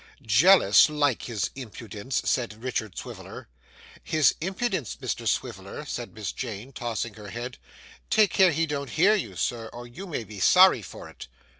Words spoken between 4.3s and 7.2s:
impudence, Mr Swiviller!' said Miss Jane, tossing